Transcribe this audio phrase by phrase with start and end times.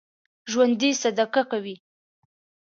[0.51, 1.75] ژوندي صدقه کوي